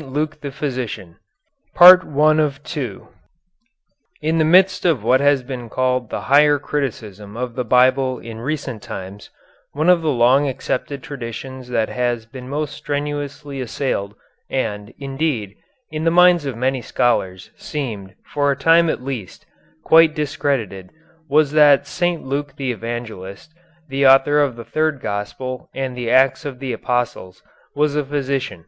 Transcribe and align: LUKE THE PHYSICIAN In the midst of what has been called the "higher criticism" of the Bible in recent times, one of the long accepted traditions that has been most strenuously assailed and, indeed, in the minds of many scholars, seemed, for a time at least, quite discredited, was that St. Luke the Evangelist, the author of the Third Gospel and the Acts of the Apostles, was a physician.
LUKE 0.00 0.42
THE 0.42 0.52
PHYSICIAN 0.52 1.16
In 4.22 4.38
the 4.38 4.44
midst 4.44 4.84
of 4.84 5.02
what 5.02 5.20
has 5.20 5.42
been 5.42 5.68
called 5.68 6.10
the 6.10 6.20
"higher 6.20 6.60
criticism" 6.60 7.36
of 7.36 7.56
the 7.56 7.64
Bible 7.64 8.20
in 8.20 8.38
recent 8.38 8.80
times, 8.80 9.30
one 9.72 9.88
of 9.88 10.00
the 10.00 10.12
long 10.12 10.46
accepted 10.48 11.02
traditions 11.02 11.66
that 11.70 11.88
has 11.88 12.26
been 12.26 12.48
most 12.48 12.74
strenuously 12.74 13.60
assailed 13.60 14.14
and, 14.48 14.94
indeed, 15.00 15.56
in 15.90 16.04
the 16.04 16.12
minds 16.12 16.46
of 16.46 16.56
many 16.56 16.80
scholars, 16.80 17.50
seemed, 17.56 18.14
for 18.24 18.52
a 18.52 18.56
time 18.56 18.88
at 18.88 19.02
least, 19.02 19.46
quite 19.82 20.14
discredited, 20.14 20.90
was 21.28 21.50
that 21.50 21.88
St. 21.88 22.22
Luke 22.24 22.54
the 22.54 22.70
Evangelist, 22.70 23.52
the 23.88 24.06
author 24.06 24.38
of 24.40 24.54
the 24.54 24.64
Third 24.64 25.00
Gospel 25.00 25.68
and 25.74 25.96
the 25.96 26.08
Acts 26.08 26.44
of 26.44 26.60
the 26.60 26.72
Apostles, 26.72 27.42
was 27.74 27.96
a 27.96 28.04
physician. 28.04 28.64